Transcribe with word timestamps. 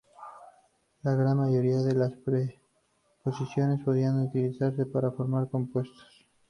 La 1.03 1.13
gran 1.13 1.37
mayoría 1.37 1.77
de 1.83 1.93
las 1.93 2.11
preposiciones 2.25 3.83
podían 3.85 4.19
utilizarse 4.25 4.87
para 4.87 5.11
formar 5.11 5.47
compuestos. 5.51 6.25